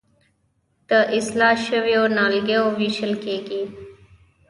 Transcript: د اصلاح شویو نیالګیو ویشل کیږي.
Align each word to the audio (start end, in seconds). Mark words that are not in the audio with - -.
د 0.89 0.91
اصلاح 1.17 1.55
شویو 1.67 2.03
نیالګیو 2.15 2.65
ویشل 2.79 3.13
کیږي. 3.23 3.61